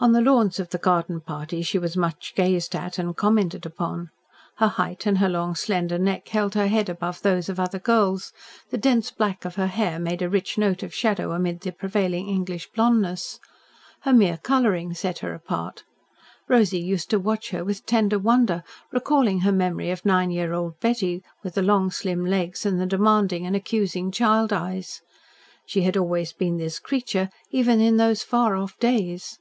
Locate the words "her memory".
19.40-19.90